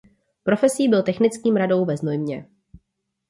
Profesí 0.43 0.87
byl 0.89 1.03
technickým 1.03 1.55
radou 1.55 1.85
ve 1.85 1.97
Znojmě. 1.97 2.45